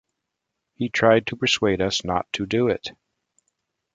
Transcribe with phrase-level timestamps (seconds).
[0.73, 2.89] He tried to persuade us not to do it.